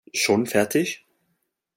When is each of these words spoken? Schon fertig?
Schon 0.13 0.47
fertig? 0.47 1.05